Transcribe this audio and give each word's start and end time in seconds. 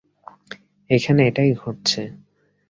এখানে 0.89 1.21
এটাই 1.27 1.51
ঘটছে। 1.53 2.01